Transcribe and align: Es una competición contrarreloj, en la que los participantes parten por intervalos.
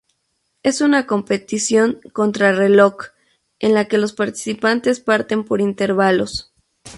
Es 0.63 0.81
una 0.81 1.05
competición 1.05 1.99
contrarreloj, 2.11 3.03
en 3.59 3.75
la 3.75 3.85
que 3.87 3.99
los 3.99 4.13
participantes 4.13 4.99
parten 4.99 5.43
por 5.43 5.61
intervalos. 5.61 6.51